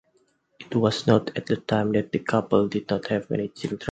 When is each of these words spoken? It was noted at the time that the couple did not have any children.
It 0.59 0.75
was 0.75 1.05
noted 1.05 1.37
at 1.37 1.45
the 1.45 1.57
time 1.57 1.91
that 1.91 2.11
the 2.11 2.17
couple 2.17 2.67
did 2.67 2.89
not 2.89 3.05
have 3.09 3.29
any 3.31 3.49
children. 3.49 3.89